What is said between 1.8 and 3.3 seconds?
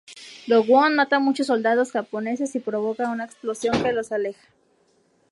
japoneses y provoca una